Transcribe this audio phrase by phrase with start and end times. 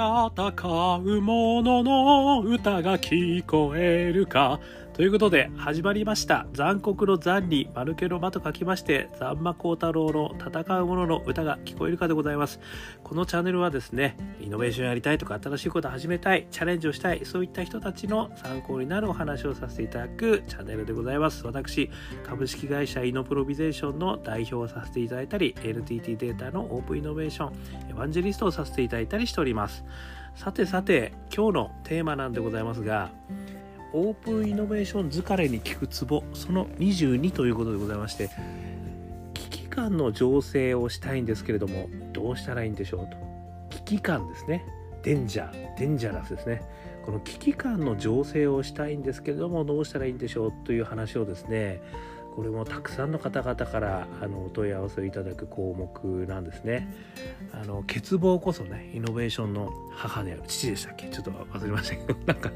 [0.00, 4.58] 戦う者の歌が聞こえるか？
[5.00, 6.46] ということで始まりました。
[6.52, 12.60] 残酷の残に丸けの間と書きまして残魔高太郎の戦う者の歌が聞こえるかでございます。
[13.02, 21.46] このチャンネルはですねイノベーションやりたいとか新しいこと始めたいチャレンジをしたいそういった人たちの参考になるお話をさせていただくチャンネルでございます。
[21.46, 21.90] 私
[22.26, 27.52] 株式会社イノプロビゼーションの代表をさせていただいたり NTT データのオープンイノベーション
[27.88, 29.82] エヴァンジェリストをさせていただいたりしております。
[30.34, 33.10] さてさて今日のテーマなんでございますが
[33.92, 38.30] オープンイノベーション疲れに効くツボその22ということでございまして
[39.34, 43.16] 危機感の醸成をしたいんですけれどもどうしたらいいんでしょうと。
[43.70, 44.64] 危機感ですね。
[45.02, 46.62] デンジャーデンジャラスですね。
[47.04, 51.80] この危機感の醸成をしたいんですけれどもどうしたらいいんでしょうという話をですね
[52.34, 56.88] これもたくさんの方々からあのお問い合わせをいただく項目なんですね。
[57.52, 61.08] あの欠乏こそねイノベーションの母である父でしたっけ？
[61.08, 62.50] ちょっと忘れましたけど なんか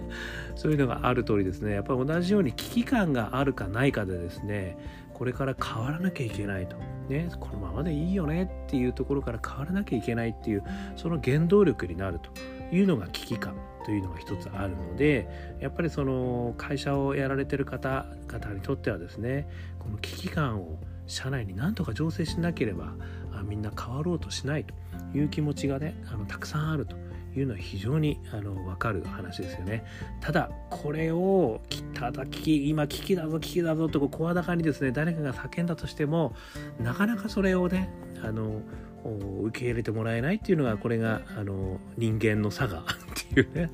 [0.55, 1.73] そういうのがある通りですね。
[1.73, 4.77] やっぱり同じように危機感があるかないかでですね
[5.13, 6.77] これから変わらなきゃいけないと、
[7.09, 10.65] ね、このままでいいよねっていうところから変わらなきゃいけないっていう
[10.97, 12.31] その原動力になると。
[12.75, 22.95] いうのが危機感というのが一つあるのでやっぱりその会社をやられてる方々にとってはですねこの危機感を社内になんとか醸成しなければ
[23.33, 24.75] あみんな変わろうとしないと
[25.17, 26.97] いう気持ちがねあのたくさんあると
[27.37, 29.85] いうのは非常にあの分かる話ですよね。
[30.21, 31.61] ただこれを
[31.93, 36.35] ただ危機今危機だぞ危機だぞと声高にですね誰かが叫んだとしても
[36.81, 37.91] なかなかそれをね
[38.23, 38.63] あの
[39.11, 42.85] 受け入れてもらえないっていうのがこれがあの人間の差が っ
[43.33, 43.71] ていうね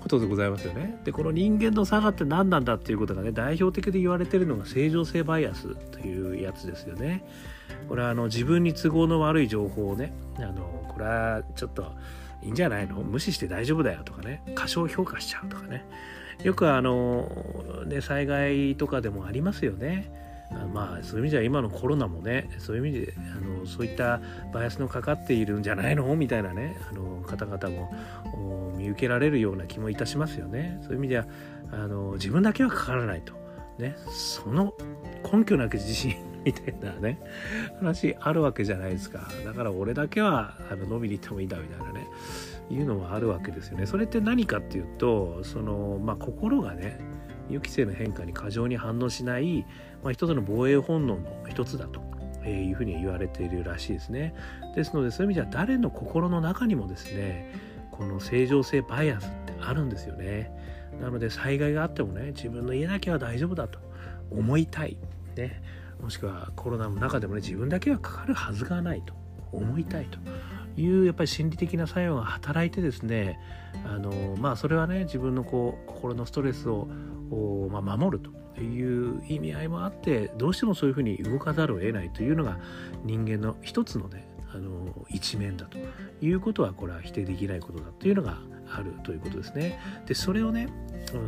[0.00, 1.00] ことでございますよね。
[1.04, 7.24] でこの人間の差がって何なんだっていうことがね代表的で言われてるのが正常性バイアスというやつですよね。
[7.88, 11.92] これはあの自分に都合の悪い情報をねあのこれはちょっと
[12.42, 12.96] いいんじゃないの？
[13.02, 15.84] 無視して大丈夫だよとかね過小評価しちゃうとかね
[16.44, 17.28] よくあの
[17.86, 20.29] ね災害とかでもありますよね。
[20.72, 24.20] まあそういう意味では今のコロナもねそういう意味であのそういった
[24.52, 26.14] バイアスのかかっているんじゃないの？
[26.16, 30.78] みたいなねあの方々も見受けられるような気もいたしますよね。
[30.82, 31.26] そういう意味では
[31.72, 33.34] あの自分だけはかからないと。
[33.78, 34.74] ねその
[35.32, 37.18] 根拠なく自信みたいなね
[37.78, 39.30] 話あるわけじゃないですか。
[39.44, 42.06] だから俺だけはあの飲みに行ってもいいんだみたいなね
[42.70, 43.86] いうのはあるわけですよね。
[43.86, 47.00] それって何かっていうとそのまあ心がね
[47.50, 49.66] 予期せぬ変化に過剰に反応しない、
[50.02, 52.10] まあ、一つの防衛本能の一つだと。
[52.48, 54.34] いうふうに言われているらしいですね。
[54.74, 57.54] ですのでそういう意味では誰の心の中にもですね
[57.90, 60.50] この正常性バイアスってあるんですよね。
[61.00, 63.78] なので災害があってもね自分の家だけは大丈夫だと
[64.30, 64.96] 思いたい、
[65.36, 65.62] ね、
[66.00, 69.14] もしくはコロナの中でもね自分だけはかかるはずがないと
[69.52, 70.18] 思いたいと
[70.80, 73.38] いうやっぱり心理的な作用が働いてですね
[73.84, 76.88] あのまあそれはね自分のこう心のストレスを、
[77.70, 78.24] まあ、守る
[78.54, 82.58] という意味合いもあってどうしてもそういうふうに動かざるを得ないというのが
[83.04, 85.78] 人間の一つのねあの一面だと
[86.20, 88.38] いうことはこれは否定できないことだというのが
[88.72, 89.78] あるということですね。
[90.06, 90.68] でそれをね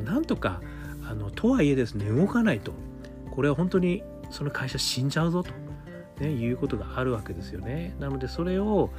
[0.05, 0.61] なんとか
[1.09, 2.73] あのとはいえですね動かないと
[3.31, 5.51] これは本当にその会社死んじゃうぞと
[6.21, 7.95] ね、いうことがあるわけですよね。
[7.99, 8.91] なのでそれを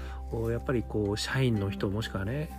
[0.49, 2.49] やっぱりこう社員の人もしくはね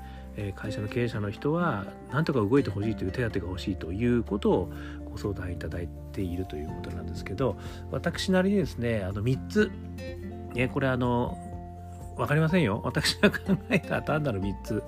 [0.57, 4.73] 会社の経営者の人は何とか動いてほしいという手当が欲しいということを
[5.11, 7.57] ご相談いただいているということなんですけど
[7.91, 9.71] 私なりにですねあの3つ、
[10.55, 11.39] ね、これあの
[12.17, 12.81] 分かりませんよ。
[12.85, 13.39] 私が考
[13.71, 14.85] えた単なる3つ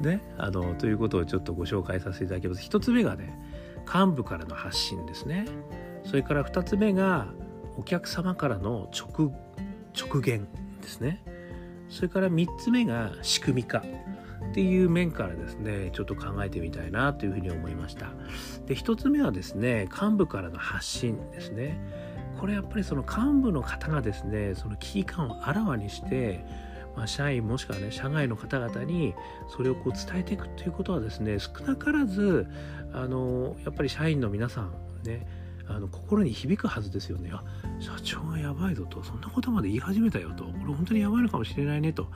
[0.00, 2.62] ねあのということをちょっとご紹介させていただきます。
[2.62, 3.38] 1つ目がね
[3.86, 5.46] 幹部からの発信ですね。
[6.04, 7.26] それから2つ目が
[7.76, 9.32] お客様からの直
[9.96, 10.46] 直言
[10.80, 11.22] ですね。
[11.88, 13.82] それから3つ目が仕組み化っ
[14.54, 18.10] ていう面からですねちょっと考えてみたいなというふうに思いました。
[18.66, 21.78] で1つ目はですね幹部からの発信ですね。
[22.38, 26.44] これやっぱりその幹部の方がですねその危機感をあらわにして
[26.96, 29.14] まあ、社員もしくはね社外の方々に
[29.48, 32.46] それをこう伝えていくということはですね少なからず
[32.92, 34.72] あのやっぱり社員の皆さん
[35.04, 35.26] ね
[35.68, 37.30] あの心に響くはずですよね。
[37.32, 37.42] あ
[37.80, 42.08] 社長がやばいぞとそんなことまで言い始めたよとこれ本当にやばいのかもしれないねと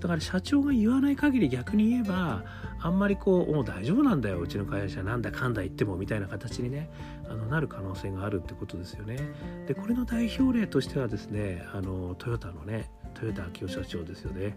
[0.00, 2.44] だから社長が言わない限り逆に言えば
[2.80, 6.90] あんまりこうもう大丈夫なんだようちの会社なんだかんだ言ってもみたいな形にね
[7.28, 9.18] あのなる可能性があるってことですよね。
[9.66, 12.90] でこれの代表例としてはですねあのトヨタのね
[13.22, 14.56] 豊田昭夫社長ですよね。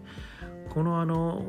[0.70, 1.42] このあの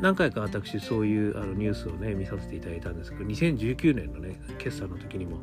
[0.00, 5.38] 何回か私そういうあのニュースをね見させていただいたんですけど2019年のね決算の時にも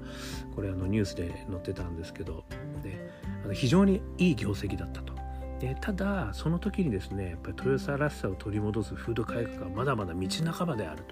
[0.56, 2.46] これあのニュースで載ってたんですけど、
[2.84, 3.12] ね、
[3.44, 5.14] あの非常にいい業績だったと。
[5.60, 11.04] でただその時にですねやっぱり豊洲らしさを取り戻す風土改革はまだまだ道半ばである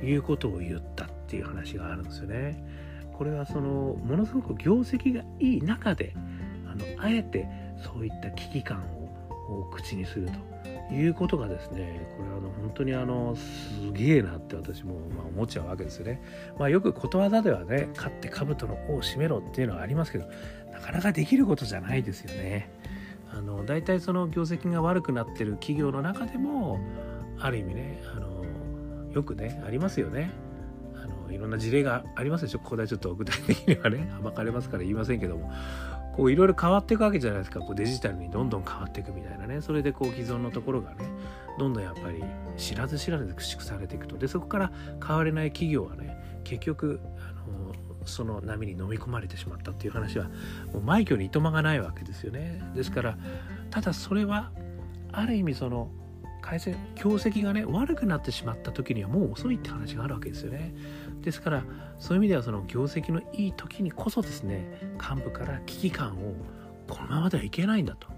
[0.00, 2.62] ということを言ったっていう話があるんですよね。
[3.12, 6.12] これはそのものすごく業績がいい中で
[6.66, 7.48] あのあえて
[7.82, 9.01] そういった危機感を
[9.48, 16.22] を口にするということがですねこれはあの本当にあのすげえなって私もまあ思っちゃうわけですよね。
[16.58, 20.26] まあ、よくことわざではね勝って兜の尾を締めろっていうのはありますけど
[20.70, 22.70] なかなかできることじゃないですよね。
[23.34, 26.78] あの大体その業績が悪くなってる企業の中でも
[27.38, 28.44] ある意味ねあの
[29.12, 30.30] よくねありますよね。
[30.94, 35.50] あのいろんな事例がありますでしょここではちょっと具体的にはね暴かれますから言いませんけども
[36.16, 37.60] こういろいろ変わっていくわけじゃないですか。
[37.60, 39.60] こうデジタルにどんどん変わっていくみたいなね。
[39.60, 41.06] それでこう既存のところがね
[41.58, 42.22] どんどんやっぱり
[42.56, 44.18] 知らず知らず駆逐されていくと。
[44.18, 44.72] でそこから
[45.06, 47.74] 変われない企業はね結局あの
[48.04, 50.28] その波に飲み込まれてしまったっていう話は
[50.72, 52.62] もう枚挙にいとまがないわけですよね。
[52.74, 53.18] ですから
[53.70, 54.50] ただそれは
[55.12, 55.90] ある意味その
[56.42, 60.74] 改善業績がね悪くなってしまった時にはもう遅いって話があるわけですよね。
[61.22, 61.64] ですから
[61.98, 66.34] そういう意味ではその業績のいい時にこそですね幹部から危機感を
[66.88, 68.08] このままではいけないんだと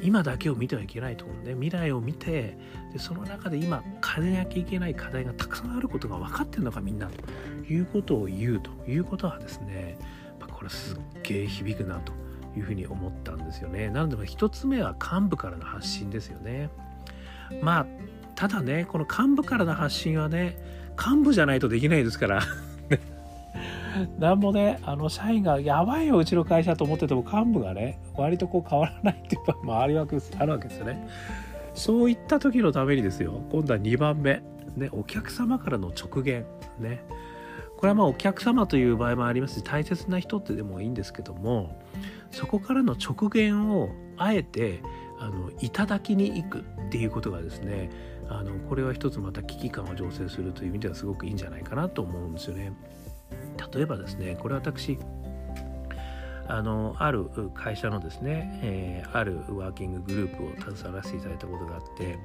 [0.00, 2.56] 今だけを見てはいけないと思うんで未来を見て
[2.92, 3.82] でその中で今
[4.16, 7.14] 変えなきゃいけない課題がたくさんあることが分かってるのかみんなと
[7.72, 9.98] いうことを言うということはですね
[10.52, 12.12] これすっげえ響くなと
[12.56, 13.90] いうふうに思ったんですよね。
[13.90, 16.70] なので一つ目は幹部からの発信ですよね。
[17.60, 17.86] まあ
[18.34, 20.56] ただねこの幹部からの発信はね
[20.98, 22.42] 幹部じゃないとできないですから
[24.18, 30.46] なんもね、あの、社員が、やばいよ、うちの会社と思ってても、幹部がね、割とこう変わらないっていう場合もあるわけですよ
[30.84, 31.06] ね。
[31.74, 34.42] そういった時のためにですよ、今度は2番目、
[34.76, 36.44] ね、お客様からの直言、
[36.80, 37.04] ね。
[37.76, 41.80] これはまあお客様という場合もありますし、大切な人ってでもいいんですけども、
[42.30, 44.80] そこからの直言をあえて、
[45.18, 47.88] あのいただきに行くっていうことがですね
[48.28, 52.72] あのこれは一つまた危機感を醸成するという意味ではすごくいいんじゃないかなと思うんですよね。
[53.74, 54.98] 例えばですねこれ私
[56.46, 62.18] あのある会社のですね、えー、あるワーキンググループを携わらせていただいたことがあって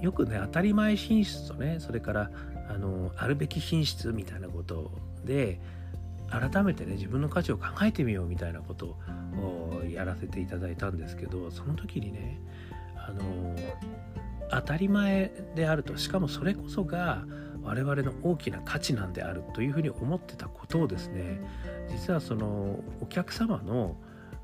[0.00, 2.30] よくね当たり前品質とねそれから
[2.68, 4.92] あのあるべき品質みたいなこと
[5.24, 5.60] で
[6.30, 8.96] 改めてね自分の価値を考えてみようみたいなこと
[9.36, 12.40] をやらせていただいたんですけどその時にね
[12.96, 13.56] あの
[14.50, 17.24] 当たり前であるとしかもそれこそが
[17.62, 21.40] 我々の大きな価値なんであるというふうに思ってたことをですね
[21.88, 23.96] 実はそのお客様の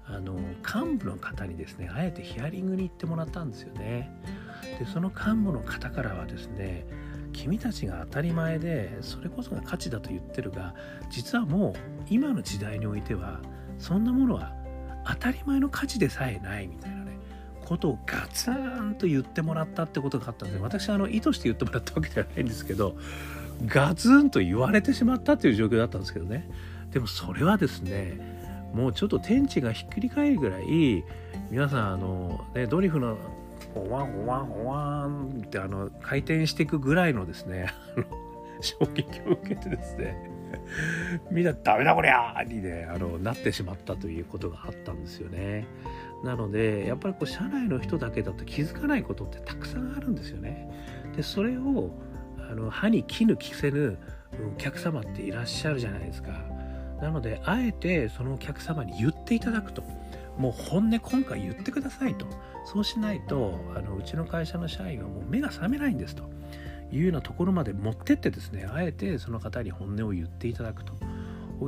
[0.05, 4.11] あの幹部の方にですねあえてヒアリングに行ってもらったんですよね。
[4.79, 6.85] でその幹部の方からはですね
[7.33, 10.75] 君たちが当たり前でそれこそが価値だと言ってるが
[11.09, 11.75] 実はもう
[12.11, 13.41] 今の時代においては
[13.79, 14.53] そんなものは
[15.07, 17.02] 当たり前の価値でさえないみたいな
[17.73, 22.95] ことをガツンと言ってもらったってことがあったんで私はあの意図して言ってもらったわけではないんですけど
[23.65, 26.51] ガツンと言われてしまったという状況だったんですけどね。
[26.91, 28.21] でもそれはですね
[28.75, 31.05] もうちょっと天地がひっくり返るぐらい
[31.51, 33.17] 皆さんあの、ね、ドリフの
[33.75, 37.73] ほわんほわんほわんってあの回転していくぐらいのですね
[38.61, 40.31] 衝撃を受けてですね
[41.31, 45.67] みんなダメだこりゃーにねあのなってしまったということがあったんですよね
[46.25, 50.71] なのでやっぱりこう社内の人だけだと気づかないことってたくさんあるんですよね。
[51.17, 51.91] でそれを
[52.51, 53.99] あの歯に衣着せぬ
[54.55, 56.31] お客様っていらっしゃるじゃないですか。
[57.01, 59.83] なのであえてそのお客様に言っていただくと。
[60.39, 62.27] もう本音今回言ってくださいと。
[62.65, 66.31] そうしないとあのうちの会社の社員はもう目が覚めないんですと。
[66.93, 70.95] いうようなところまで持ってってですねあえてその方に本音を言っていただくと。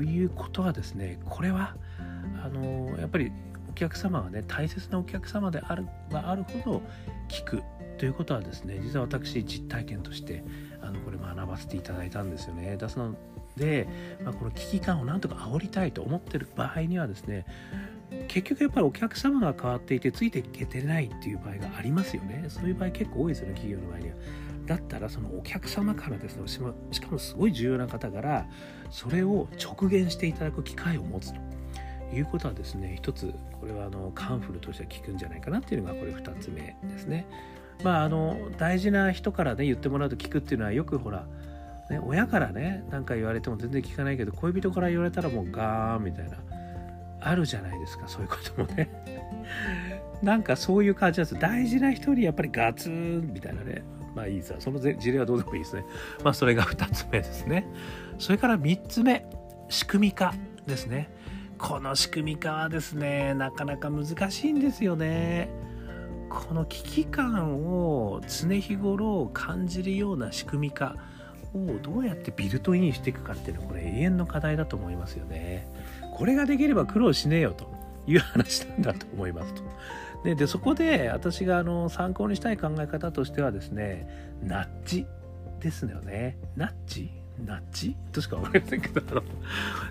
[0.02, 1.76] いうことはですねこれは
[2.44, 3.30] あのやっぱり
[3.74, 6.82] 客様はね大切なお客様であるがあるほど
[7.28, 7.62] 聞く
[7.98, 10.44] ということはですね実は私実体験として
[10.80, 12.76] あのこれ学ばせていただいたんですよね。
[12.76, 13.14] ですの
[13.56, 13.88] で、
[14.24, 17.46] まあ、この危機感をなんとか煽りたいと思ってる場合にはですね
[18.28, 22.46] 結局やっぱりお客様が変わっていてついていけてないっていう場合がありますよね。
[22.48, 24.14] そういう場合結構多いですよね企業の場合には。
[24.66, 26.48] だったらそのお客様からですね
[26.90, 28.46] しかもすごい重要な方から
[28.90, 31.40] それを直言していただく機会を持つと。
[32.12, 37.26] いうことはですね一つこれはあのカンフルとしては効くんじゃないかなっていうのがこれ2つ目ですね。
[37.82, 41.26] まああの大事な人からね言ってもらうと聞くっていうのはよくほら
[41.90, 46.38] ね、親からね何か言われても全然聞かないけど恋人から言われたらもうガーンみたいな
[47.20, 48.90] あるじゃないですかそういうこともね。
[50.22, 53.82] なんかそういう感じなんです大事な人にやっぱりガツンみたいなね。
[54.14, 55.84] まあいいさその事例はどうでもいいですね。
[56.22, 57.66] まあそれが2つ目ですね。
[58.18, 59.26] それから3つ目
[59.68, 60.34] 仕組み化
[60.66, 61.10] ですね。
[61.66, 65.48] この仕組み化はですねなかなか難しいんですよね。
[66.28, 70.94] この危機感を常日頃感じるような仕組み化
[71.54, 75.66] をどうやってビルトインしていくかっていうのはこれ永遠の課題だと思いますよね。
[76.12, 77.66] これができれば苦労しねえよと
[78.06, 79.62] いう話なんだと思いますと。
[80.22, 85.06] ででそこで私があの参考にしたい考え方としてはですねナッジ
[85.60, 86.36] ですよね。
[86.56, 87.10] ナッジ
[87.42, 89.22] ナッジとしか分かりませんけど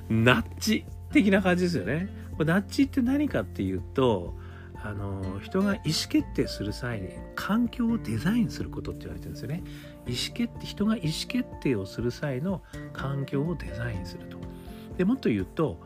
[0.08, 2.10] ナッジ的な感じですよね。
[2.34, 4.34] これナッジって何かっていうと
[4.75, 9.63] あの人が意思決定する際に環境をデザインすることって言われてるんですよね。
[10.05, 14.38] 意思決定人が意思決定をする際の環境をデザインすると。
[14.98, 15.79] でもっと言うと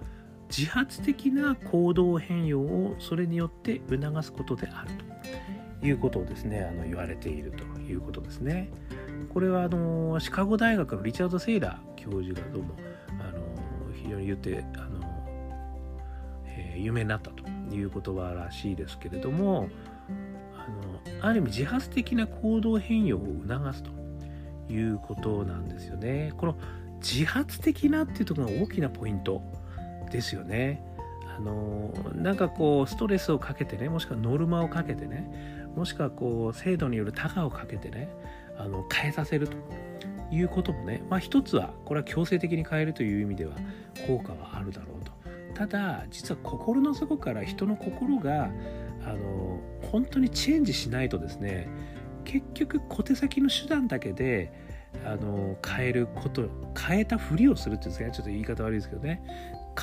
[0.49, 5.07] 自発的な行動変容をそれによって促すことであると。
[5.83, 8.69] いうことをですねあの言われているということですね。
[9.33, 12.75] これはあのシカゴ大学のリチャード・セイラー教授がどうも
[13.19, 14.86] あの非常に言ってあ、
[16.77, 17.43] 有名になったと
[17.73, 19.69] いう言葉らしいですけれども
[20.55, 23.91] あのある意味自発的な行動変容を促すと
[24.71, 26.33] いうことなんですよね。
[26.37, 26.55] この
[26.99, 29.41] 自発的なっていうところが大きなポイント
[30.11, 30.83] ですよね。
[31.37, 38.09] あのなんかこうストレスをかけてねもしくはノルマをかけてねもしくはこう制度によるタガをかけてね
[38.57, 39.57] あの変えさせると
[40.31, 43.51] いうこともねまあ一つはこれは強制的に変えるという意味では
[44.07, 44.96] 効果はあるだろう
[45.57, 48.51] ただ実は心の底から人の心が
[49.03, 49.59] あの
[49.91, 51.67] 本当にチェンジしないとですね
[52.25, 54.53] 結局小手先の手段だけで
[55.03, 56.47] あの変えること
[56.77, 59.23] 変えたふりをするっていうんですかねちょっと言い方悪いですけどね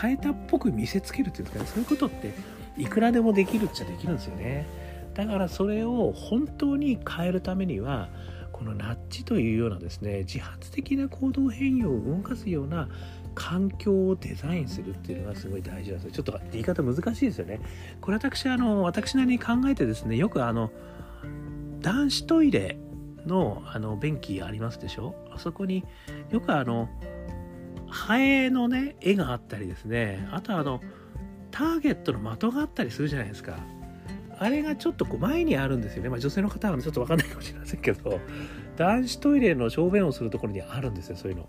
[0.00, 2.32] 変えたっぽく見せつけるっていうんですかねそういうことって
[2.76, 4.66] いくらでもできるっちゃできるんですよね。
[5.14, 8.08] だからそれを本当に変えるためには
[8.52, 12.88] このナッジというようなですね自発的な行動変容を動かすような
[13.34, 16.22] 環境をデザインするっていうのがすごい大事なんですよ。
[16.24, 17.60] ちょっと言い方難しいですよね。
[18.00, 20.70] これ私あの私なりに考えてですねよくあの
[21.80, 22.78] 男子トイレ
[23.26, 25.14] のあの便器ありますでしょ？
[25.32, 25.84] あそこに
[26.30, 26.88] よくあの
[27.88, 30.28] ハエのね絵があったりですね。
[30.30, 30.80] あとあの
[31.50, 33.56] ターゲットの的があったりするじゃないですか。
[34.36, 38.20] あれがちょっとこう前にあるんですよね、まあ、女性の方はちょっと分かんないかもしれませんけど。
[38.76, 41.48] 男子トイレの小便をするところにあるんですよそういうの。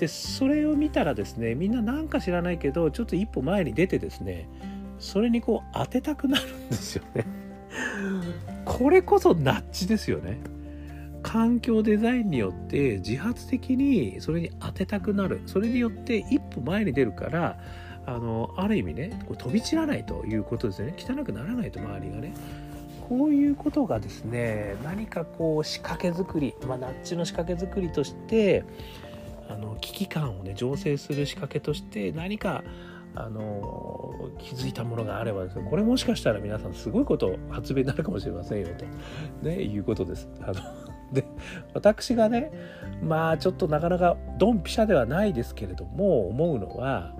[0.00, 4.48] でそれを見たらですねみんななんか知らないけどちょっと一歩前に出てですね
[4.98, 7.26] それにこう当てたくなるんですよね。
[8.64, 10.40] これこそナッチですよね。
[11.22, 15.42] 環境デザインによって自発的にそれに当てたくなる。
[15.46, 17.58] それによって一歩前に出るから
[18.06, 20.94] あのある意味ねこう飛び散らないということですね。
[20.98, 22.32] 汚くならないと周りがね。
[23.08, 28.64] こういうことがですね何かこう仕掛け作り、まあ、ナッチの仕掛け作りとして
[29.50, 32.62] あの危機感をね醸成する仕掛けとして何か
[33.14, 38.84] あの気づいたものがあればですねこれもしかしたら皆さんすごいこと発明になるかもしれませんよと、
[39.48, 40.28] ね、いうことです。
[40.40, 40.54] あの
[41.12, 41.24] で
[41.74, 42.52] 私がね
[43.02, 47.16] まあちょっとなかなかドンピシャではないですけれども思うのは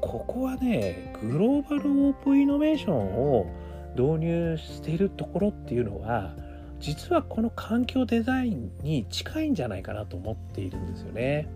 [0.00, 3.46] ここはねグローバルオープンイノベーションを
[3.94, 6.34] 導入しているところっていうのは
[6.80, 11.48] 実はこの環境デザインに近いんじゃないかなと思っているんですよね。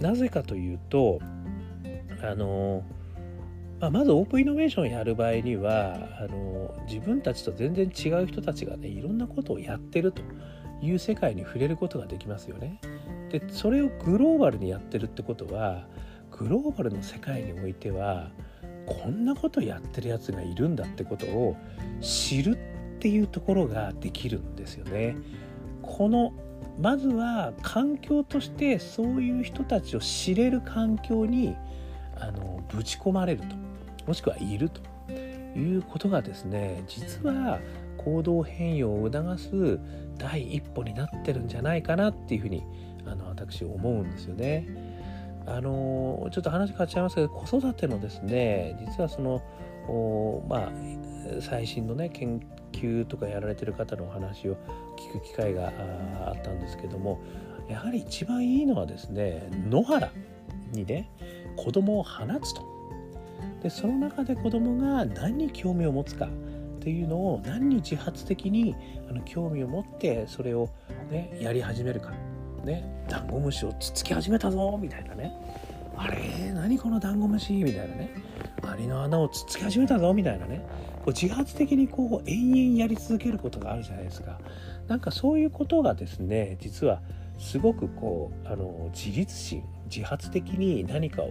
[0.00, 1.20] なぜかというと
[2.22, 2.84] あの、
[3.80, 10.22] まあ、まずオープンイノベーションやる場合にはあの自分たちと全然違う人たちがねいろんなことをやってると
[10.82, 12.80] いう世界に触れることができますよね。
[13.30, 15.86] でそれをグローバルにやってるってことは
[16.30, 18.30] グローバルの世界においては
[18.86, 21.56] こんなことやってるやつがいるんだってことを
[22.00, 22.56] 知る
[23.06, 25.16] っていうところができるんですよね。
[25.80, 26.32] この
[26.76, 31.54] まずは環境としてそういう人たちを知れる環境に
[32.18, 33.54] あのぶち込まれると
[34.08, 34.80] もしくはいると
[35.56, 37.60] いうことがですね実は
[37.96, 39.78] 行動変容を促す
[40.18, 42.64] 第一歩になってるんじゃないかなっていうふうに
[43.06, 44.66] あの私思うんですよね。
[45.46, 49.40] あのちょっと話変わっちゃいますけど子育てのですね実はその
[50.48, 50.72] まあ
[51.40, 52.40] 最新のね研
[52.80, 54.56] 究とかやられてる方のお話を
[54.96, 55.72] 聞く機会が
[56.26, 57.20] あったんですけども
[57.68, 60.10] やはり一番いいのはですね野原
[60.72, 61.10] にね
[61.56, 62.62] 子供を放つと。
[63.62, 66.28] でその中で子供が何に興味を持つかっ
[66.80, 68.76] ていうのを何に自発的に
[69.10, 70.68] あの興味を持ってそれを、
[71.10, 72.12] ね、やり始めるか、
[72.64, 75.32] ね、ダンゴムシをつつき始めたぞみたいなね。
[75.96, 77.54] あれ何このダンゴムシ？
[77.54, 78.10] みたいなね。
[78.62, 80.62] アリの穴をつつき始めたぞみたいなね。
[81.06, 84.40] こう自発的にこう延々やり続けることがあるじゃないですか
[84.88, 87.00] なんかそういうことがですね実は
[87.38, 91.22] すごくこうあの自立心自発的に何か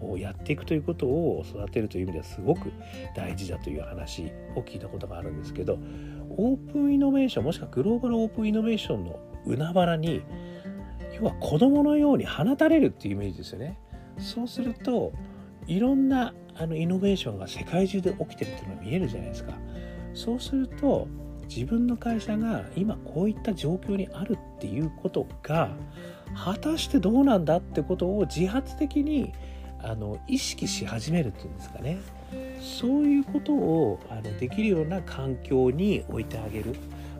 [0.00, 2.70] をやっていくということを育てるという意味ではすごく
[3.16, 5.76] 大事だという話を聞いたことがあるんですけど
[6.36, 10.22] オープンイノベーションもしくはグローバルオープンイノベーションの海原に
[11.18, 13.76] 要は子供のように放たれるっていうイメージですよね。
[14.18, 15.12] そうすると
[15.66, 19.52] いろんなあのイノベーションが世界中で起きてるっていうのが見えるじゃないですか。
[20.14, 21.08] そうすると
[21.48, 25.70] 自分の会社が今こういった状況にあるっていうことが
[26.34, 29.32] 果たしてどうなんだってことを自発的に
[29.82, 32.00] あの意識し始めるっていうんですかね
[32.60, 36.74] そういうことをあのできるような環境に置いてあげる、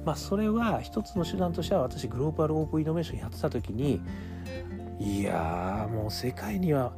[0.04, 4.00] まあ、それは一つの手段としては私グローバルオープンイノベーションやってた時に
[4.98, 6.92] いやもう世界には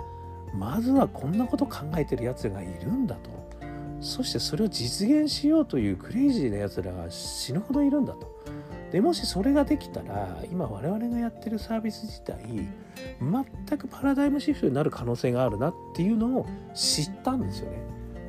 [0.54, 3.30] まずはこんなこと考えてるやつがいるんだと。
[4.00, 8.38] そしてそれを実現しようというクレイジーなやつらが死ぬほどいるんだと。
[8.92, 12.38] でもしそれができたら今我々がやってるサービス自体
[13.20, 17.82] 全くパラダイムシフトになる可能性があるなっていうのを知ったんですよね。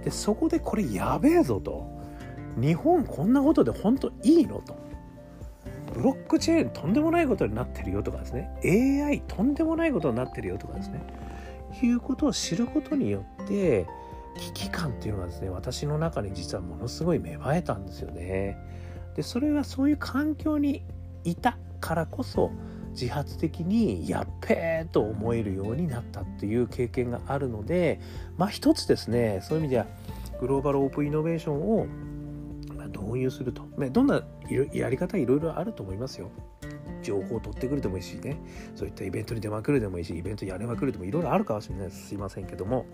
[0.04, 1.88] でそこでこれやべえぞと。
[2.58, 4.76] 日本こんなことで本当いいのと。
[5.94, 8.50] ブロックチェーンとんでもないことになってるよとかですね。
[8.64, 11.02] AI とんでもないことになってるよとかですね。
[11.82, 13.86] いうことを知ることによって
[14.38, 18.58] 危機感っていうのがですね私の中に実はものすごい芽生えたんですよね。
[19.16, 20.84] でそれはそういう環境に
[21.24, 22.52] いたからこそ
[22.92, 28.00] 自発的にやっべえと思えるようになったっていう経験があるので
[28.38, 29.86] まあ一つですねそういう意味では
[30.40, 31.88] グローバルオープンイノベーションを
[32.90, 34.22] 導入すると、ね、どんな
[34.74, 36.32] やり方いろいろあると思いますよ。
[37.02, 38.38] 情報を取ってくるでもいいしね
[38.76, 42.86] そういったイベントに出まくるでもいいしイベントやれまくるでもいろいろあるかもしれないすいませんけども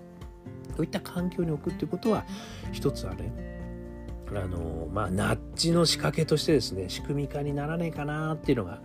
[0.76, 2.26] そういった環境に置くっていうことは
[2.72, 3.56] 一つはね
[4.30, 8.82] あのまあナッジの仕掛けとしてですね仕組み化にならないかなっていうのが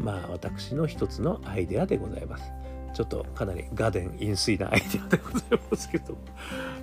[0.00, 2.52] まあ私の一つのアイデアでございます。
[2.94, 6.18] ちょっとかなり画伝飲水なアイデアでございますけども。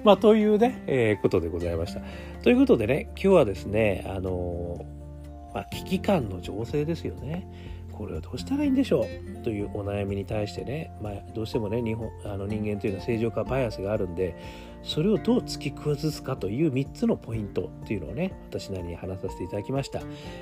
[0.04, 2.02] まあというね、えー、ことでございました。
[2.42, 4.86] ということでね、今日はですね、あの
[5.54, 7.48] まあ、危機感の情勢ですよね。
[8.00, 14.38] これはどうしたらいいんでしょうというお悩みに対してね、まあ、どうしてもね日本あの人間というのは正常化バイアスがあるんで
[14.84, 20.00] それをどう突き崩すかという3つのポイントっていうのをね私なりに話させていただきました。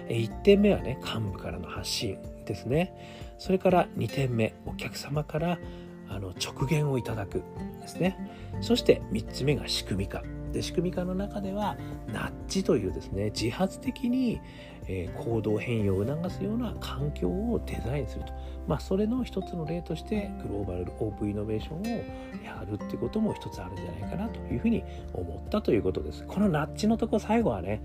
[0.08, 2.94] 1点目はね幹部からの発信ですね。
[3.40, 5.58] それから2点目お客様から
[6.10, 7.42] あの直言をいただく
[7.82, 8.18] ですね。
[8.62, 10.22] そして3つ目が仕組み化。
[10.52, 11.76] で仕組み化の中では
[12.14, 14.40] ナッジというですね自発的に
[14.88, 18.34] えー、行動変容を促すような環境をデザインすると、
[18.68, 21.86] まあ、それの一つの例としてグローバルオープンイノベーションを
[22.44, 26.24] やるってことも一つあるんじゃないかなというふうに思ったということです。
[26.28, 27.82] このナッジのとこ最後はね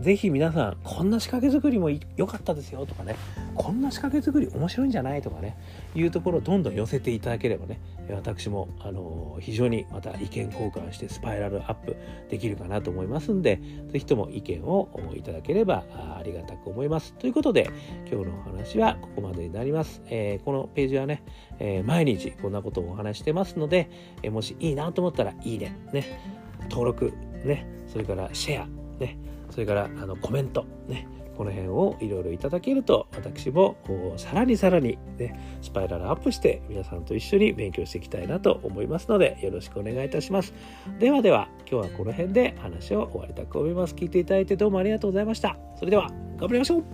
[0.00, 3.16] 是非皆さんこんな仕掛け作りも良かったですよとかね。
[3.54, 5.56] こんな仕掛け作り面白いんじゃないとかね。
[5.94, 7.80] いうところをどんどん寄せていただければね
[8.10, 11.96] 私もあの非常にまた意見交換してスパイラルアップ
[12.30, 17.12] できるかなと思いますんで是非とも意見をいただければありがたく思います。
[17.14, 17.70] ということで
[18.10, 20.02] 今日のお話はここまでになります。
[20.06, 21.22] えー、このページはね、
[21.58, 23.90] えー、毎日こんなことをお話してますので、
[24.22, 26.20] えー、もしいいなと思ったらいいね、ね、
[26.70, 27.12] 登録、
[27.44, 28.66] ね、それからシェア、
[28.98, 29.18] ね、
[29.50, 31.06] それからあのコメント、ね、
[31.38, 33.76] この辺をいろいろいただけると私も
[34.16, 40.52] さらにさらにねスパイラルアップして皆さんと一緒に勉強していきたいなと思いますのでよろしくお願いいたします。
[40.98, 43.94] ではでは今日はこの辺で話を終わりたく思います。
[43.94, 45.56] 聞いていただいてどうもありがとうございました。
[45.78, 46.84] それでは頑張りましょう。